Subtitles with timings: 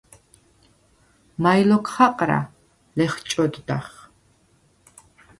[1.41, 2.39] “მაჲ ლოქ ხაყრა?”
[2.97, 3.87] ლეხჭოდდახ.